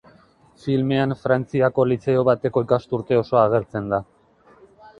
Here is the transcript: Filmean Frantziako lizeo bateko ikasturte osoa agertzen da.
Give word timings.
Filmean 0.61 1.13
Frantziako 1.25 1.85
lizeo 1.91 2.25
bateko 2.31 2.65
ikasturte 2.67 3.21
osoa 3.23 3.47
agertzen 3.51 3.95
da. 3.95 4.01